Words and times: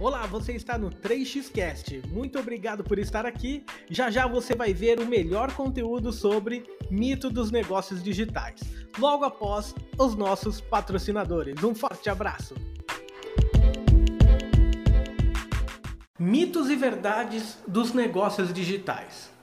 Olá, 0.00 0.26
você 0.26 0.52
está 0.52 0.78
no 0.78 0.90
3xcast. 0.90 2.06
Muito 2.06 2.38
obrigado 2.38 2.84
por 2.84 3.00
estar 3.00 3.26
aqui. 3.26 3.64
Já 3.90 4.08
já 4.12 4.28
você 4.28 4.54
vai 4.54 4.72
ver 4.72 5.00
o 5.00 5.06
melhor 5.06 5.52
conteúdo 5.54 6.12
sobre 6.12 6.62
mito 6.88 7.28
dos 7.28 7.50
negócios 7.50 8.00
digitais. 8.00 8.60
Logo 8.96 9.24
após 9.24 9.74
os 9.98 10.14
nossos 10.14 10.60
patrocinadores. 10.60 11.64
Um 11.64 11.74
forte 11.74 12.08
abraço. 12.08 12.54
Mitos 16.16 16.70
e 16.70 16.76
verdades 16.76 17.58
dos 17.66 17.92
negócios 17.92 18.52
digitais. 18.52 19.36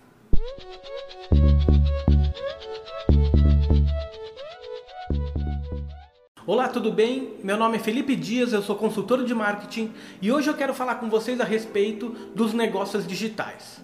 Olá, 6.48 6.68
tudo 6.68 6.91
bem? 6.91 7.34
Meu 7.43 7.57
nome 7.57 7.78
é 7.78 7.79
Felipe 7.79 8.15
Dias, 8.15 8.54
eu 8.54 8.61
sou 8.61 8.75
consultor 8.75 9.25
de 9.25 9.33
marketing 9.33 9.92
e 10.21 10.32
hoje 10.32 10.47
eu 10.47 10.54
quero 10.54 10.75
falar 10.75 10.96
com 10.96 11.10
vocês 11.10 11.42
a 11.42 11.43
respeito 11.43 12.10
dos 12.36 12.54
negócios 12.54 13.07
digitais. 13.07 13.83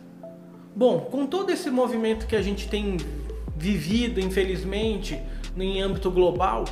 Bom, 0.76 1.00
com 1.00 1.26
todo 1.26 1.50
esse 1.50 1.72
movimento 1.72 2.28
que 2.28 2.36
a 2.36 2.42
gente 2.44 2.70
tem 2.70 2.98
vivido, 3.58 4.20
infelizmente, 4.20 5.20
em 5.58 5.82
âmbito 5.82 6.12
global, 6.12 6.66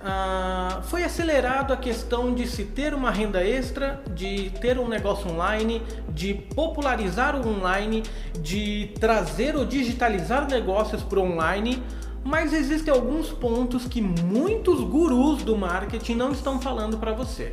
ah, 0.00 0.80
foi 0.84 1.02
acelerado 1.02 1.72
a 1.72 1.76
questão 1.76 2.32
de 2.32 2.46
se 2.46 2.62
ter 2.62 2.94
uma 2.94 3.10
renda 3.10 3.44
extra, 3.44 4.00
de 4.14 4.48
ter 4.60 4.78
um 4.78 4.86
negócio 4.86 5.28
online, 5.28 5.82
de 6.10 6.34
popularizar 6.34 7.34
o 7.34 7.48
online, 7.48 8.04
de 8.40 8.92
trazer 9.00 9.56
ou 9.56 9.64
digitalizar 9.64 10.48
negócios 10.48 11.02
para 11.02 11.18
o 11.18 11.22
online 11.22 11.82
mas 12.24 12.52
existem 12.52 12.92
alguns 12.92 13.30
pontos 13.30 13.86
que 13.86 14.00
muitos 14.00 14.80
gurus 14.80 15.42
do 15.42 15.56
marketing 15.56 16.14
não 16.14 16.32
estão 16.32 16.60
falando 16.60 16.98
para 16.98 17.12
você. 17.12 17.52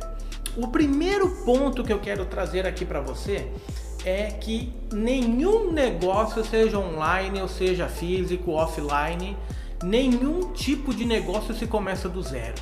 O 0.56 0.68
primeiro 0.68 1.28
ponto 1.44 1.84
que 1.84 1.92
eu 1.92 1.98
quero 1.98 2.24
trazer 2.24 2.66
aqui 2.66 2.84
para 2.84 3.00
você 3.00 3.50
é 4.04 4.26
que 4.26 4.72
nenhum 4.92 5.72
negócio, 5.72 6.44
seja 6.44 6.78
online 6.78 7.40
ou 7.40 7.48
seja 7.48 7.88
físico, 7.88 8.52
offline, 8.52 9.36
nenhum 9.82 10.52
tipo 10.52 10.94
de 10.94 11.04
negócio 11.04 11.54
se 11.54 11.66
começa 11.66 12.08
do 12.08 12.22
zero. 12.22 12.56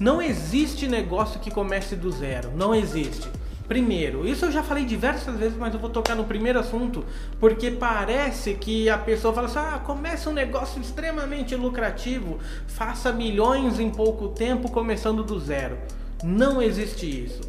Não 0.00 0.20
existe 0.20 0.88
negócio 0.88 1.40
que 1.40 1.50
comece 1.50 1.94
do 1.94 2.10
zero, 2.10 2.50
não 2.56 2.74
existe. 2.74 3.28
Primeiro, 3.70 4.26
isso 4.26 4.46
eu 4.46 4.50
já 4.50 4.64
falei 4.64 4.84
diversas 4.84 5.36
vezes, 5.36 5.56
mas 5.56 5.72
eu 5.72 5.78
vou 5.78 5.88
tocar 5.88 6.16
no 6.16 6.24
primeiro 6.24 6.58
assunto, 6.58 7.04
porque 7.38 7.70
parece 7.70 8.54
que 8.54 8.90
a 8.90 8.98
pessoa 8.98 9.32
fala 9.32 9.46
assim: 9.46 9.60
ah, 9.60 9.78
começa 9.78 10.28
um 10.28 10.32
negócio 10.32 10.82
extremamente 10.82 11.54
lucrativo, 11.54 12.40
faça 12.66 13.12
milhões 13.12 13.78
em 13.78 13.88
pouco 13.88 14.30
tempo 14.30 14.72
começando 14.72 15.22
do 15.22 15.38
zero. 15.38 15.78
Não 16.24 16.60
existe 16.60 17.06
isso. 17.06 17.42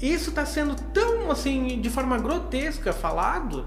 Isso 0.00 0.30
está 0.30 0.46
sendo 0.46 0.74
tão 0.94 1.30
assim, 1.30 1.78
de 1.82 1.90
forma 1.90 2.16
grotesca 2.16 2.90
falado, 2.90 3.66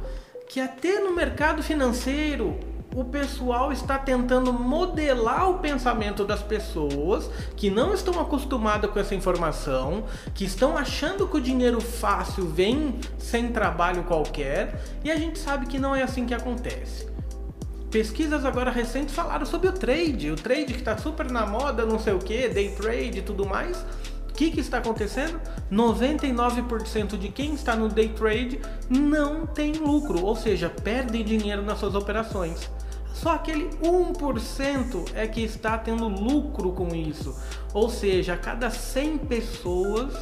que 0.49 0.59
até 0.59 0.99
no 1.01 1.13
mercado 1.13 1.61
financeiro 1.61 2.57
o 2.95 3.03
pessoal 3.03 3.73
está 3.73 3.99
tentando 3.99 4.53
modelar 4.53 5.49
o 5.49 5.59
pensamento 5.59 6.23
das 6.23 6.41
pessoas 6.41 7.29
que 7.57 7.69
não 7.69 7.93
estão 7.93 8.17
acostumadas 8.21 8.89
com 8.89 8.97
essa 8.97 9.13
informação, 9.13 10.05
que 10.33 10.45
estão 10.45 10.77
achando 10.77 11.27
que 11.27 11.35
o 11.35 11.41
dinheiro 11.41 11.81
fácil 11.81 12.47
vem 12.47 12.97
sem 13.19 13.49
trabalho 13.49 14.03
qualquer, 14.03 14.81
e 15.03 15.11
a 15.11 15.17
gente 15.17 15.37
sabe 15.37 15.65
que 15.65 15.77
não 15.77 15.93
é 15.93 16.03
assim 16.03 16.25
que 16.25 16.33
acontece. 16.33 17.05
Pesquisas 17.91 18.45
agora 18.45 18.71
recentes 18.71 19.13
falaram 19.13 19.45
sobre 19.45 19.67
o 19.67 19.73
trade, 19.73 20.31
o 20.31 20.35
trade 20.37 20.73
que 20.73 20.79
está 20.79 20.97
super 20.97 21.29
na 21.29 21.45
moda, 21.45 21.85
não 21.85 21.99
sei 21.99 22.13
o 22.13 22.19
que, 22.19 22.47
day 22.47 22.69
trade 22.69 23.19
e 23.19 23.21
tudo 23.21 23.45
mais. 23.45 23.85
O 24.29 24.33
que, 24.35 24.51
que 24.51 24.59
está 24.59 24.79
acontecendo? 24.79 25.39
99% 25.71 27.17
de 27.17 27.29
quem 27.29 27.53
está 27.53 27.75
no 27.75 27.87
day 27.87 28.09
trade 28.09 28.59
não 28.89 29.45
tem 29.45 29.73
lucro, 29.73 30.23
ou 30.23 30.35
seja, 30.35 30.69
perde 30.69 31.23
dinheiro 31.23 31.61
nas 31.61 31.79
suas 31.79 31.95
operações. 31.95 32.69
Só 33.15 33.31
aquele 33.31 33.69
1% 33.81 35.13
é 35.15 35.25
que 35.25 35.41
está 35.41 35.77
tendo 35.77 36.07
lucro 36.09 36.73
com 36.73 36.93
isso. 36.93 37.33
Ou 37.73 37.89
seja, 37.89 38.33
a 38.33 38.37
cada 38.37 38.69
100 38.69 39.19
pessoas, 39.19 40.13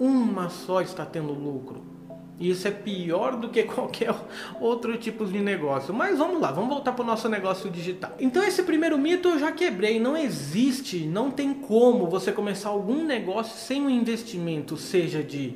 uma 0.00 0.48
só 0.48 0.80
está 0.80 1.04
tendo 1.04 1.34
lucro. 1.34 1.82
Isso 2.40 2.66
é 2.66 2.70
pior 2.70 3.36
do 3.36 3.50
que 3.50 3.62
qualquer 3.68 4.14
outro 4.58 4.96
tipo 4.96 5.26
de 5.26 5.38
negócio. 5.38 5.92
Mas 5.92 6.16
vamos 6.16 6.40
lá, 6.40 6.50
vamos 6.50 6.70
voltar 6.70 6.92
para 6.92 7.02
o 7.02 7.06
nosso 7.06 7.28
negócio 7.28 7.70
digital. 7.70 8.12
Então, 8.18 8.42
esse 8.42 8.62
primeiro 8.62 8.98
mito 8.98 9.28
eu 9.28 9.38
já 9.38 9.52
quebrei. 9.52 10.00
Não 10.00 10.16
existe, 10.16 11.06
não 11.06 11.30
tem 11.30 11.52
como 11.52 12.08
você 12.08 12.32
começar 12.32 12.70
algum 12.70 13.04
negócio 13.04 13.58
sem 13.58 13.82
um 13.82 13.90
investimento, 13.90 14.78
seja 14.78 15.22
de 15.22 15.54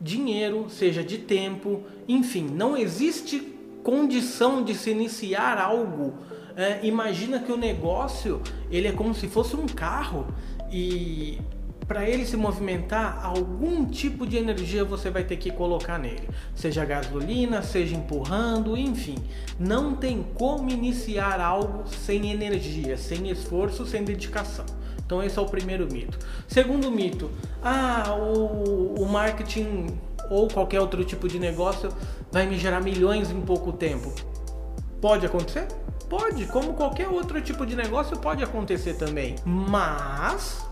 dinheiro, 0.00 0.66
seja 0.68 1.02
de 1.02 1.18
tempo, 1.18 1.82
enfim, 2.08 2.48
não 2.52 2.76
existe 2.76 3.51
condição 3.82 4.62
de 4.62 4.74
se 4.74 4.90
iniciar 4.90 5.58
algo. 5.58 6.14
É, 6.56 6.80
imagina 6.82 7.38
que 7.38 7.50
o 7.50 7.56
negócio 7.56 8.42
ele 8.70 8.88
é 8.88 8.92
como 8.92 9.14
se 9.14 9.26
fosse 9.26 9.56
um 9.56 9.66
carro 9.66 10.26
e 10.70 11.38
para 11.86 12.08
ele 12.08 12.24
se 12.24 12.36
movimentar, 12.36 13.20
algum 13.22 13.84
tipo 13.84 14.26
de 14.26 14.36
energia 14.36 14.84
você 14.84 15.10
vai 15.10 15.24
ter 15.24 15.36
que 15.36 15.50
colocar 15.50 15.98
nele, 15.98 16.26
seja 16.54 16.84
gasolina, 16.84 17.60
seja 17.60 17.94
empurrando, 17.94 18.76
enfim. 18.76 19.16
Não 19.58 19.94
tem 19.94 20.24
como 20.34 20.70
iniciar 20.70 21.40
algo 21.40 21.84
sem 21.86 22.30
energia, 22.30 22.96
sem 22.96 23.28
esforço, 23.30 23.84
sem 23.84 24.04
dedicação. 24.04 24.64
Então 25.04 25.22
esse 25.22 25.38
é 25.38 25.42
o 25.42 25.46
primeiro 25.46 25.86
mito. 25.92 26.18
Segundo 26.48 26.90
mito, 26.90 27.30
ah, 27.62 28.16
o, 28.18 29.02
o 29.02 29.06
marketing 29.06 29.88
ou 30.30 30.48
qualquer 30.48 30.80
outro 30.80 31.04
tipo 31.04 31.28
de 31.28 31.38
negócio 31.38 31.90
vai 32.32 32.46
me 32.46 32.58
gerar 32.58 32.80
milhões 32.80 33.30
em 33.30 33.40
pouco 33.42 33.72
tempo. 33.72 34.12
Pode 35.00 35.26
acontecer? 35.26 35.68
Pode, 36.08 36.46
como 36.46 36.74
qualquer 36.74 37.08
outro 37.08 37.40
tipo 37.40 37.64
de 37.66 37.76
negócio 37.76 38.16
pode 38.18 38.42
acontecer 38.42 38.94
também. 38.94 39.36
Mas 39.44 40.66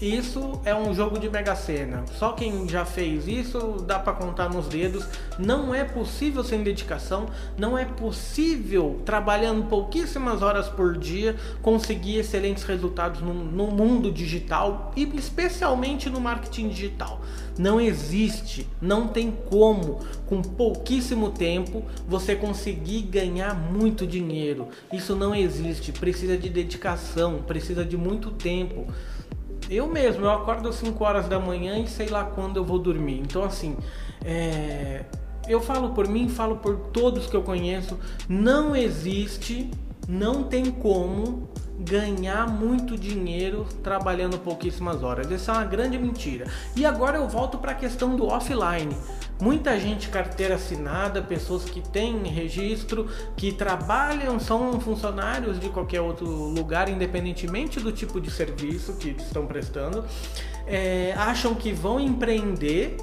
isso 0.00 0.60
é 0.64 0.74
um 0.74 0.94
jogo 0.94 1.18
de 1.18 1.30
mega 1.30 1.54
sena. 1.54 2.04
Só 2.18 2.32
quem 2.32 2.68
já 2.68 2.84
fez 2.84 3.26
isso 3.26 3.84
dá 3.86 3.98
para 3.98 4.12
contar 4.12 4.48
nos 4.48 4.66
dedos. 4.66 5.06
Não 5.38 5.74
é 5.74 5.84
possível 5.84 6.42
sem 6.42 6.62
dedicação, 6.62 7.26
não 7.56 7.76
é 7.78 7.84
possível 7.84 9.00
trabalhando 9.04 9.68
pouquíssimas 9.68 10.42
horas 10.42 10.68
por 10.68 10.96
dia 10.98 11.36
conseguir 11.62 12.18
excelentes 12.18 12.64
resultados 12.64 13.20
no, 13.20 13.32
no 13.32 13.68
mundo 13.68 14.10
digital 14.10 14.92
e 14.96 15.04
especialmente 15.16 16.10
no 16.10 16.20
marketing 16.20 16.68
digital. 16.68 17.20
Não 17.56 17.80
existe, 17.80 18.68
não 18.80 19.06
tem 19.06 19.30
como 19.30 20.00
com 20.26 20.42
pouquíssimo 20.42 21.30
tempo 21.30 21.84
você 22.08 22.34
conseguir 22.34 23.02
ganhar 23.02 23.54
muito 23.54 24.06
dinheiro. 24.06 24.68
Isso 24.92 25.14
não 25.14 25.34
existe, 25.34 25.92
precisa 25.92 26.36
de 26.36 26.48
dedicação, 26.48 27.42
precisa 27.46 27.84
de 27.84 27.96
muito 27.96 28.32
tempo. 28.32 28.86
Eu 29.70 29.86
mesmo, 29.86 30.24
eu 30.24 30.30
acordo 30.30 30.68
às 30.68 30.76
5 30.76 31.02
horas 31.02 31.28
da 31.28 31.38
manhã 31.38 31.78
e 31.78 31.86
sei 31.86 32.08
lá 32.08 32.24
quando 32.24 32.56
eu 32.56 32.64
vou 32.64 32.78
dormir. 32.78 33.20
Então, 33.20 33.42
assim, 33.42 33.76
é... 34.24 35.04
eu 35.48 35.60
falo 35.60 35.90
por 35.90 36.08
mim, 36.08 36.28
falo 36.28 36.56
por 36.56 36.76
todos 36.92 37.26
que 37.26 37.36
eu 37.36 37.42
conheço. 37.42 37.98
Não 38.28 38.76
existe, 38.76 39.70
não 40.06 40.44
tem 40.44 40.70
como 40.70 41.48
ganhar 41.78 42.48
muito 42.48 42.96
dinheiro 42.96 43.66
trabalhando 43.82 44.38
pouquíssimas 44.38 45.02
horas. 45.02 45.30
Essa 45.30 45.52
é 45.52 45.54
uma 45.56 45.64
grande 45.64 45.98
mentira. 45.98 46.46
E 46.76 46.86
agora 46.86 47.18
eu 47.18 47.28
volto 47.28 47.58
para 47.58 47.72
a 47.72 47.74
questão 47.74 48.14
do 48.14 48.26
offline. 48.26 48.96
Muita 49.44 49.78
gente 49.78 50.08
carteira 50.08 50.54
assinada, 50.54 51.20
pessoas 51.20 51.66
que 51.66 51.86
têm 51.90 52.22
registro, 52.28 53.06
que 53.36 53.52
trabalham, 53.52 54.40
são 54.40 54.80
funcionários 54.80 55.60
de 55.60 55.68
qualquer 55.68 56.00
outro 56.00 56.24
lugar, 56.26 56.88
independentemente 56.88 57.78
do 57.78 57.92
tipo 57.92 58.22
de 58.22 58.30
serviço 58.30 58.96
que 58.96 59.10
estão 59.10 59.44
prestando, 59.46 60.02
é, 60.66 61.12
acham 61.18 61.54
que 61.54 61.74
vão 61.74 62.00
empreender 62.00 62.96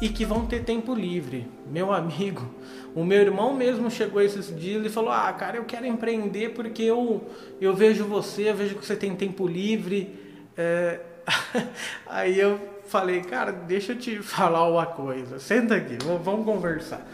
e 0.00 0.08
que 0.08 0.24
vão 0.24 0.46
ter 0.46 0.62
tempo 0.62 0.94
livre. 0.94 1.48
Meu 1.68 1.92
amigo, 1.92 2.48
o 2.94 3.02
meu 3.02 3.18
irmão 3.20 3.52
mesmo 3.52 3.90
chegou 3.90 4.22
esses 4.22 4.56
dias 4.56 4.86
e 4.86 4.88
falou: 4.88 5.10
Ah, 5.10 5.32
cara, 5.32 5.56
eu 5.56 5.64
quero 5.64 5.86
empreender 5.86 6.50
porque 6.50 6.84
eu, 6.84 7.20
eu 7.60 7.74
vejo 7.74 8.04
você, 8.04 8.50
eu 8.50 8.54
vejo 8.54 8.76
que 8.76 8.86
você 8.86 8.94
tem 8.94 9.12
tempo 9.16 9.44
livre. 9.44 10.14
É... 10.56 11.00
Aí 12.06 12.38
eu 12.38 12.58
falei: 12.88 13.22
Cara, 13.22 13.52
deixa 13.52 13.92
eu 13.92 13.98
te 13.98 14.20
falar 14.22 14.68
uma 14.68 14.86
coisa. 14.86 15.38
Senta 15.38 15.76
aqui, 15.76 15.98
vamos 16.22 16.44
conversar. 16.44 17.06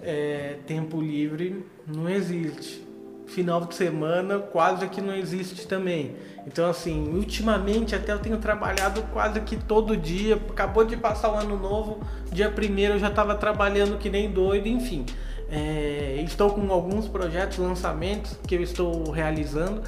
É, 0.00 0.58
tempo 0.66 1.00
livre 1.00 1.64
não 1.86 2.08
existe 2.10 2.84
final 3.26 3.64
de 3.64 3.74
semana 3.74 4.38
quase 4.38 4.86
que 4.88 5.00
não 5.00 5.14
existe 5.14 5.66
também. 5.66 6.16
Então, 6.46 6.68
assim, 6.68 7.08
ultimamente 7.14 7.94
até 7.94 8.12
eu 8.12 8.18
tenho 8.18 8.38
trabalhado 8.38 9.02
quase 9.12 9.40
que 9.40 9.56
todo 9.56 9.96
dia. 9.96 10.36
Acabou 10.50 10.84
de 10.84 10.96
passar 10.96 11.32
o 11.32 11.34
ano 11.34 11.58
novo, 11.58 12.00
dia 12.30 12.50
primeiro 12.50 12.94
eu 12.94 12.98
já 12.98 13.08
estava 13.08 13.34
trabalhando 13.34 13.98
que 13.98 14.10
nem 14.10 14.30
doido, 14.30 14.68
enfim. 14.68 15.06
É, 15.50 16.20
estou 16.24 16.50
com 16.50 16.70
alguns 16.72 17.06
projetos, 17.06 17.58
lançamentos 17.58 18.36
que 18.46 18.54
eu 18.54 18.62
estou 18.62 19.10
realizando 19.10 19.82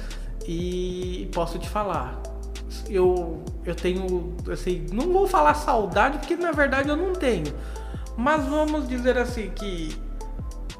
e 0.47 1.29
posso 1.33 1.59
te 1.59 1.67
falar, 1.67 2.21
eu, 2.89 3.43
eu 3.65 3.75
tenho, 3.75 4.35
assim, 4.51 4.85
não 4.91 5.11
vou 5.11 5.27
falar 5.27 5.53
saudade, 5.53 6.19
porque 6.19 6.35
na 6.35 6.51
verdade 6.51 6.89
eu 6.89 6.97
não 6.97 7.13
tenho. 7.13 7.53
Mas 8.15 8.45
vamos 8.45 8.87
dizer 8.87 9.17
assim 9.17 9.51
que 9.51 9.95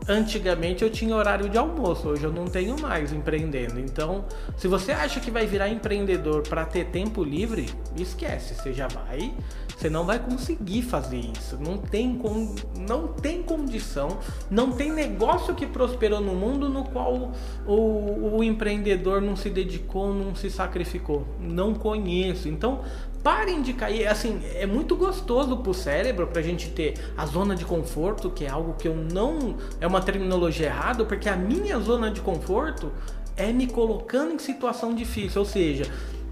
antigamente 0.07 0.83
eu 0.83 0.89
tinha 0.89 1.15
horário 1.15 1.49
de 1.49 1.57
almoço, 1.57 2.07
hoje 2.07 2.23
eu 2.23 2.31
não 2.31 2.45
tenho 2.45 2.79
mais 2.79 3.11
empreendendo. 3.11 3.79
Então, 3.79 4.25
se 4.55 4.67
você 4.67 4.91
acha 4.91 5.19
que 5.19 5.29
vai 5.29 5.45
virar 5.45 5.69
empreendedor 5.69 6.43
para 6.47 6.65
ter 6.65 6.85
tempo 6.85 7.23
livre, 7.23 7.69
esquece, 7.95 8.55
você 8.55 8.73
já 8.73 8.87
vai, 8.87 9.33
você 9.77 9.91
não 9.91 10.05
vai 10.05 10.17
conseguir 10.17 10.81
fazer 10.81 11.19
isso. 11.19 11.55
Não 11.59 11.77
tem 11.77 12.15
com, 12.15 12.55
não 12.87 13.09
tem 13.09 13.43
condição, 13.43 14.17
não 14.49 14.71
tem 14.71 14.91
negócio 14.91 15.53
que 15.53 15.67
prosperou 15.67 16.19
no 16.19 16.33
mundo 16.33 16.67
no 16.67 16.83
qual 16.83 17.31
o, 17.65 18.37
o 18.37 18.43
empreendedor 18.43 19.21
não 19.21 19.35
se 19.35 19.51
dedicou, 19.51 20.11
não 20.11 20.33
se 20.33 20.49
sacrificou. 20.49 21.27
Não 21.39 21.75
conheço. 21.75 22.49
Então, 22.49 22.81
parem 23.21 23.61
de 23.61 23.73
cair. 23.73 24.07
Assim, 24.07 24.41
é 24.55 24.65
muito 24.65 24.95
gostoso 24.95 25.57
pro 25.57 25.75
cérebro 25.75 26.25
pra 26.25 26.41
gente 26.41 26.69
ter 26.69 26.95
a 27.15 27.27
zona 27.27 27.55
de 27.55 27.63
conforto, 27.63 28.31
que 28.31 28.45
é 28.45 28.49
algo 28.49 28.73
que 28.73 28.87
eu 28.87 28.95
não. 28.95 29.57
É 29.79 29.85
uma 29.85 30.01
terminologia 30.01 30.65
errada, 30.65 31.05
porque 31.05 31.29
a 31.29 31.35
minha 31.35 31.77
zona 31.77 32.09
de 32.09 32.19
conforto 32.19 32.91
é 33.35 33.53
me 33.53 33.67
colocando 33.67 34.33
em 34.33 34.39
situação 34.39 34.95
difícil, 34.95 35.39
ou 35.39 35.45
seja, 35.45 35.85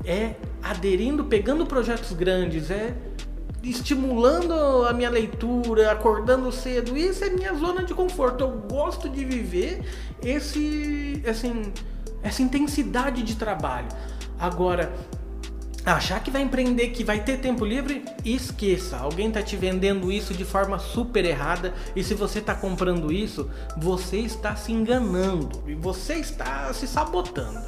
é 0.04 0.34
aderindo, 0.64 1.26
pegando 1.26 1.64
projetos 1.68 2.12
grandes, 2.12 2.72
é 2.72 2.96
estimulando 3.70 4.54
a 4.88 4.94
minha 4.94 5.10
leitura, 5.10 5.92
acordando 5.92 6.52
cedo. 6.52 6.96
Isso 6.96 7.24
é 7.24 7.30
minha 7.30 7.54
zona 7.56 7.84
de 7.84 7.94
conforto. 7.94 8.44
Eu 8.44 8.52
gosto 8.70 9.10
de 9.10 9.26
viver 9.26 9.84
esse, 10.22 11.24
assim, 11.28 11.74
essa 12.22 12.42
intensidade 12.42 13.24
de 13.24 13.36
trabalho. 13.36 13.88
Agora, 14.40 14.94
achar 15.86 16.22
que 16.22 16.30
vai 16.30 16.42
empreender, 16.42 16.90
que 16.90 17.04
vai 17.04 17.24
ter 17.24 17.40
tempo 17.40 17.66
livre, 17.66 18.04
esqueça. 18.24 18.98
Alguém 18.98 19.30
está 19.30 19.42
te 19.42 19.56
vendendo 19.56 20.12
isso 20.12 20.34
de 20.34 20.46
forma 20.46 20.78
super 20.78 21.26
errada 21.26 21.74
e 21.96 22.04
se 22.04 22.14
você 22.14 22.40
está 22.40 22.54
comprando 22.54 23.12
isso, 23.12 23.50
você 23.78 24.18
está 24.18 24.56
se 24.56 24.72
enganando 24.72 25.64
e 25.68 25.74
você 25.74 26.16
está 26.16 26.72
se 26.74 26.88
sabotando. 26.88 27.66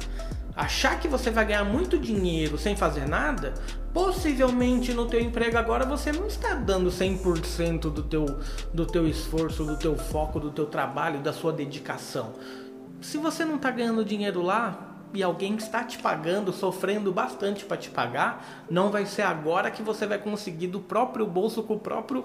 Achar 0.56 0.98
que 0.98 1.06
você 1.06 1.30
vai 1.30 1.46
ganhar 1.46 1.62
muito 1.62 1.96
dinheiro 1.96 2.58
sem 2.58 2.74
fazer 2.74 3.06
nada, 3.06 3.54
possivelmente 3.98 4.94
no 4.94 5.06
teu 5.06 5.20
emprego 5.20 5.58
agora 5.58 5.84
você 5.84 6.12
não 6.12 6.28
está 6.28 6.54
dando 6.54 6.88
100% 6.88 7.80
do 7.90 8.00
teu, 8.04 8.26
do 8.72 8.86
teu 8.86 9.08
esforço, 9.08 9.64
do 9.64 9.76
teu 9.76 9.96
foco, 9.96 10.38
do 10.38 10.52
teu 10.52 10.66
trabalho, 10.66 11.18
da 11.18 11.32
sua 11.32 11.52
dedicação. 11.52 12.34
Se 13.00 13.18
você 13.18 13.44
não 13.44 13.56
está 13.56 13.72
ganhando 13.72 14.04
dinheiro 14.04 14.40
lá, 14.40 14.94
e 15.12 15.20
alguém 15.20 15.56
está 15.56 15.82
te 15.82 15.98
pagando, 15.98 16.52
sofrendo 16.52 17.10
bastante 17.10 17.64
para 17.64 17.76
te 17.76 17.90
pagar, 17.90 18.66
não 18.70 18.88
vai 18.88 19.04
ser 19.04 19.22
agora 19.22 19.68
que 19.68 19.82
você 19.82 20.06
vai 20.06 20.18
conseguir 20.18 20.68
do 20.68 20.78
próprio 20.78 21.26
bolso 21.26 21.64
com 21.64 21.74
o 21.74 21.80
próprio 21.80 22.24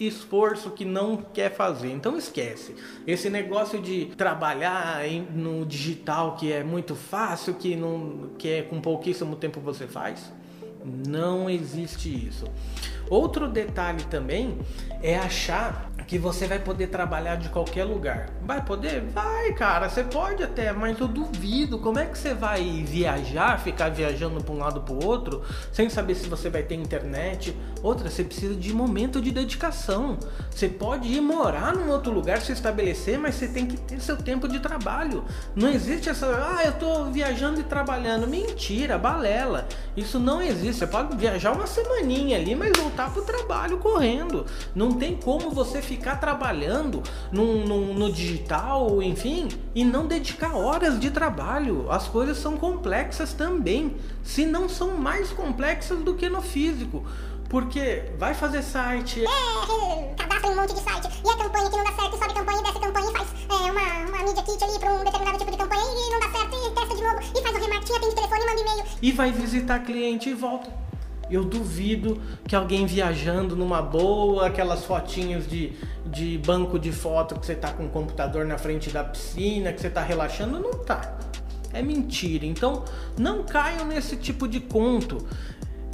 esforço 0.00 0.70
que 0.70 0.86
não 0.86 1.18
quer 1.18 1.54
fazer. 1.54 1.92
Então 1.92 2.16
esquece. 2.16 2.74
Esse 3.06 3.28
negócio 3.28 3.82
de 3.82 4.06
trabalhar 4.16 5.06
em, 5.06 5.20
no 5.20 5.66
digital 5.66 6.36
que 6.36 6.50
é 6.50 6.64
muito 6.64 6.94
fácil, 6.94 7.52
que 7.52 7.76
não 7.76 8.30
que 8.38 8.48
é 8.48 8.62
com 8.62 8.80
pouquíssimo 8.80 9.36
tempo 9.36 9.60
você 9.60 9.86
faz, 9.86 10.32
não 10.84 11.48
existe 11.48 12.08
isso. 12.08 12.46
Outro 13.08 13.48
detalhe 13.48 14.04
também 14.04 14.58
é 15.02 15.16
achar 15.16 15.90
que 16.06 16.18
você 16.18 16.46
vai 16.46 16.58
poder 16.58 16.88
trabalhar 16.88 17.36
de 17.36 17.48
qualquer 17.48 17.84
lugar. 17.84 18.28
Vai 18.42 18.62
poder? 18.62 19.00
Vai, 19.12 19.52
cara, 19.52 19.88
você 19.88 20.02
pode 20.02 20.42
até, 20.42 20.72
mas 20.72 20.98
eu 20.98 21.08
duvido. 21.08 21.78
Como 21.78 21.98
é 21.98 22.06
que 22.06 22.18
você 22.18 22.34
vai 22.34 22.84
viajar, 22.86 23.58
ficar 23.58 23.90
viajando 23.90 24.42
para 24.42 24.54
um 24.54 24.58
lado 24.58 24.80
para 24.80 24.94
o 24.94 25.04
outro, 25.04 25.42
sem 25.72 25.88
saber 25.88 26.14
se 26.14 26.28
você 26.28 26.50
vai 26.50 26.62
ter 26.62 26.74
internet? 26.74 27.56
Outra, 27.82 28.10
você 28.10 28.22
precisa 28.22 28.54
de 28.54 28.72
momento 28.72 29.20
de 29.20 29.30
dedicação. 29.30 30.18
Você 30.50 30.68
pode 30.68 31.08
ir 31.08 31.20
morar 31.20 31.74
num 31.74 31.90
outro 31.90 32.12
lugar, 32.12 32.40
se 32.40 32.52
estabelecer, 32.52 33.18
mas 33.18 33.36
você 33.36 33.48
tem 33.48 33.66
que 33.66 33.76
ter 33.76 34.00
seu 34.00 34.16
tempo 34.16 34.46
de 34.46 34.60
trabalho. 34.60 35.24
Não 35.54 35.68
existe 35.68 36.08
essa, 36.08 36.26
ah, 36.26 36.64
eu 36.64 36.72
tô 36.74 37.04
viajando 37.06 37.60
e 37.60 37.64
trabalhando. 37.64 38.26
Mentira, 38.26 38.98
balela. 38.98 39.66
Isso 39.96 40.18
não 40.18 40.42
existe. 40.42 40.80
Você 40.80 40.86
pode 40.86 41.16
viajar 41.16 41.52
uma 41.52 41.66
semaninha 41.66 42.36
ali, 42.36 42.54
mas 42.54 42.72
voltar 42.76 43.10
pro 43.12 43.22
trabalho 43.22 43.78
correndo. 43.78 44.44
Não 44.74 44.92
tem 44.92 45.16
como 45.16 45.50
você 45.50 45.80
ficar 45.80 45.91
trabalhando 45.96 47.02
no, 47.30 47.64
no, 47.66 47.94
no 47.94 48.12
digital, 48.12 49.02
enfim, 49.02 49.48
e 49.74 49.84
não 49.84 50.06
dedicar 50.06 50.56
horas 50.56 50.98
de 50.98 51.10
trabalho. 51.10 51.90
As 51.90 52.08
coisas 52.08 52.38
são 52.38 52.56
complexas 52.56 53.32
também, 53.32 53.96
se 54.22 54.46
não 54.46 54.68
são 54.68 54.96
mais 54.96 55.30
complexas 55.30 55.98
do 56.00 56.14
que 56.14 56.28
no 56.28 56.42
físico. 56.42 57.04
Porque 57.48 58.12
vai 58.18 58.32
fazer 58.32 58.62
site. 58.62 59.24
É, 59.24 60.14
cadastra 60.14 60.50
um 60.50 60.56
monte 60.56 60.72
de 60.72 60.80
site. 60.80 61.08
E 61.22 61.28
a 61.28 61.36
campanha 61.36 61.68
que 61.68 61.76
não 61.76 61.84
dá 61.84 61.92
certo, 61.92 62.18
sobe 62.18 62.34
campanha, 62.34 62.62
desce 62.62 62.78
a 62.78 62.80
campanha 62.80 63.10
e 63.10 63.12
faz 63.12 63.28
é, 63.50 63.70
uma, 63.70 64.08
uma 64.08 64.24
media 64.24 64.42
kit 64.42 64.64
ali 64.64 64.78
para 64.78 64.94
um 64.94 65.04
determinado 65.04 65.38
tipo 65.38 65.50
de 65.50 65.56
campanha 65.58 65.82
e 65.82 66.10
não 66.10 66.20
dá 66.20 66.38
certo, 66.38 66.56
e 66.56 66.70
testa 66.70 66.96
de 66.96 67.02
novo, 67.02 67.20
e 67.20 67.42
faz 67.42 67.56
o 67.56 67.60
remarketing, 67.60 67.96
atende 67.96 68.14
telefone, 68.14 68.46
manda 68.46 68.60
e-mail. 68.60 68.84
E 69.02 69.12
vai 69.12 69.32
visitar 69.32 69.78
cliente 69.80 70.30
e 70.30 70.34
volta. 70.34 70.81
Eu 71.32 71.44
duvido 71.44 72.20
que 72.46 72.54
alguém 72.54 72.84
viajando 72.84 73.56
numa 73.56 73.80
boa, 73.80 74.46
aquelas 74.46 74.84
fotinhas 74.84 75.48
de, 75.48 75.72
de 76.04 76.38
banco 76.38 76.78
de 76.78 76.92
foto 76.92 77.38
que 77.38 77.46
você 77.46 77.54
tá 77.54 77.72
com 77.72 77.86
o 77.86 77.88
computador 77.88 78.44
na 78.44 78.58
frente 78.58 78.90
da 78.90 79.02
piscina, 79.02 79.72
que 79.72 79.80
você 79.80 79.88
tá 79.88 80.02
relaxando, 80.02 80.60
não 80.60 80.72
tá. 80.72 81.18
É 81.72 81.82
mentira. 81.82 82.44
Então, 82.44 82.84
não 83.18 83.44
caiam 83.44 83.86
nesse 83.86 84.16
tipo 84.16 84.46
de 84.46 84.60
conto. 84.60 85.26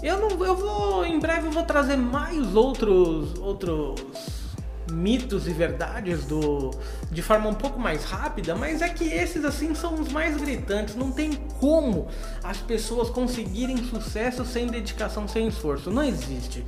Eu 0.02 0.19
não 0.19 0.44
eu 0.44 0.56
vou 0.56 1.05
em 1.05 1.19
breve 1.19 1.49
eu 1.49 1.52
vou 1.52 1.64
trazer 1.64 1.96
mais 1.96 2.55
outros 2.55 3.37
outros 3.38 4.48
mitos 4.93 5.46
e 5.46 5.52
verdades 5.52 6.25
do 6.25 6.70
de 7.11 7.23
forma 7.23 7.49
um 7.49 7.55
pouco 7.55 7.79
mais 7.79 8.05
rápida, 8.05 8.55
mas 8.55 8.82
é 8.82 8.88
que 8.88 9.05
esses 9.05 9.44
assim 9.44 9.75
são 9.75 9.94
os 9.94 10.11
mais 10.11 10.37
gritantes. 10.37 10.94
Não 10.94 11.11
tem 11.11 11.32
como 11.58 12.08
as 12.43 12.58
pessoas 12.58 13.11
conseguirem 13.11 13.76
sucesso 13.85 14.44
sem 14.44 14.67
dedicação, 14.67 15.26
sem 15.26 15.49
esforço. 15.49 15.90
Não 15.90 16.02
existe. 16.02 16.64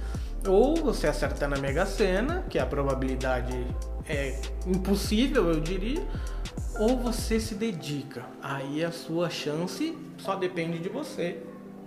Ou 0.46 0.76
você 0.76 1.06
acerta 1.06 1.46
na 1.46 1.58
Mega 1.58 1.84
Sena, 1.84 2.44
que 2.48 2.58
a 2.58 2.64
probabilidade 2.64 3.66
é 4.08 4.40
impossível, 4.66 5.50
eu 5.50 5.60
diria, 5.60 6.02
ou 6.78 6.96
você 6.96 7.38
se 7.38 7.54
dedica. 7.54 8.24
Aí 8.42 8.82
a 8.82 8.90
sua 8.90 9.28
chance 9.28 9.96
só 10.16 10.34
depende 10.36 10.78
de 10.78 10.88
você 10.88 11.38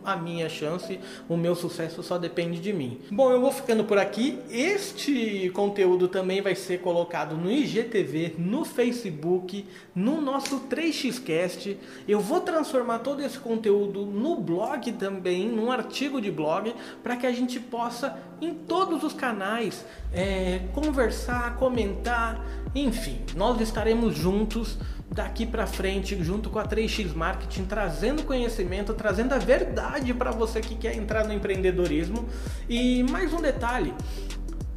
a 0.05 0.15
minha 0.15 0.49
chance, 0.49 0.99
o 1.27 1.37
meu 1.37 1.55
sucesso 1.55 2.03
só 2.03 2.17
depende 2.17 2.59
de 2.59 2.73
mim. 2.73 2.99
Bom, 3.11 3.31
eu 3.31 3.41
vou 3.41 3.51
ficando 3.51 3.83
por 3.83 3.97
aqui. 3.97 4.39
Este 4.49 5.49
conteúdo 5.53 6.07
também 6.07 6.41
vai 6.41 6.55
ser 6.55 6.79
colocado 6.79 7.35
no 7.35 7.51
IGTV, 7.51 8.35
no 8.37 8.65
Facebook, 8.65 9.65
no 9.95 10.21
nosso 10.21 10.61
3xcast. 10.69 11.77
Eu 12.07 12.19
vou 12.19 12.41
transformar 12.41 12.99
todo 12.99 13.21
esse 13.21 13.39
conteúdo 13.39 14.05
no 14.05 14.35
blog 14.35 14.91
também, 14.93 15.47
num 15.47 15.71
artigo 15.71 16.19
de 16.21 16.31
blog, 16.31 16.73
para 17.01 17.15
que 17.15 17.25
a 17.25 17.31
gente 17.31 17.59
possa 17.59 18.17
em 18.41 18.53
todos 18.53 19.03
os 19.03 19.13
canais 19.13 19.85
é, 20.11 20.61
conversar, 20.73 21.55
comentar, 21.55 22.43
enfim, 22.75 23.19
nós 23.35 23.61
estaremos 23.61 24.15
juntos 24.15 24.77
daqui 25.11 25.45
para 25.45 25.67
frente, 25.67 26.21
junto 26.23 26.49
com 26.49 26.59
a 26.59 26.65
3x 26.65 27.13
Marketing, 27.13 27.65
trazendo 27.65 28.23
conhecimento, 28.23 28.93
trazendo 28.93 29.33
a 29.33 29.37
verdade 29.37 30.13
para 30.13 30.31
você 30.31 30.61
que 30.61 30.75
quer 30.75 30.95
entrar 30.95 31.25
no 31.25 31.33
empreendedorismo. 31.33 32.27
E 32.67 33.03
mais 33.03 33.33
um 33.33 33.41
detalhe, 33.41 33.93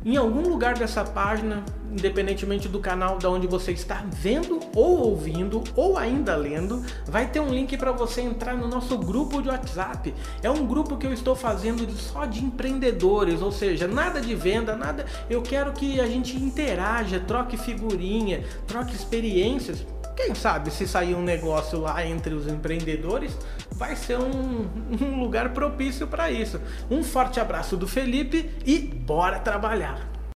em 0.05 0.17
algum 0.17 0.49
lugar 0.49 0.79
dessa 0.79 1.03
página, 1.03 1.65
independentemente 1.91 2.69
do 2.69 2.79
canal 2.79 3.19
da 3.19 3.29
onde 3.29 3.49
você 3.49 3.73
está 3.73 4.05
vendo 4.09 4.61
ou 4.73 4.99
ouvindo 4.99 5.65
ou 5.75 5.99
ainda 5.99 6.37
lendo, 6.37 6.81
vai 7.07 7.27
ter 7.27 7.41
um 7.41 7.49
link 7.49 7.77
para 7.77 7.91
você 7.91 8.21
entrar 8.21 8.57
no 8.57 8.69
nosso 8.69 8.97
grupo 8.99 9.43
de 9.43 9.49
WhatsApp. 9.49 10.15
É 10.45 10.49
um 10.49 10.65
grupo 10.65 10.97
que 10.97 11.09
eu 11.09 11.13
estou 11.13 11.35
fazendo 11.35 11.91
só 11.93 12.25
de 12.25 12.45
empreendedores, 12.45 13.43
ou 13.43 13.51
seja, 13.51 13.89
nada 13.89 14.21
de 14.21 14.33
venda, 14.33 14.77
nada. 14.77 15.07
Eu 15.29 15.43
quero 15.43 15.73
que 15.73 16.01
a 16.01 16.07
gente 16.07 16.37
interaja, 16.37 17.19
troque 17.19 17.57
figurinha, 17.57 18.45
troque 18.69 18.95
experiências 18.95 19.85
quem 20.17 20.35
sabe 20.35 20.71
se 20.71 20.89
sair 20.89 21.15
um 21.15 21.23
negócio 21.23 21.79
lá 21.79 22.05
entre 22.05 22.35
os 22.35 22.49
empreendedores, 22.49 23.37
vai 23.73 23.95
ser 23.95 24.19
um, 24.19 24.67
um 25.01 25.21
lugar 25.21 25.51
propício 25.51 26.07
para 26.07 26.31
isso. 26.31 26.61
Um 26.91 27.05
forte 27.05 27.39
abraço 27.39 27.77
do 27.77 27.87
Felipe 27.87 28.51
e 28.65 28.79
bora 28.79 29.39
trabalhar! 29.39 30.16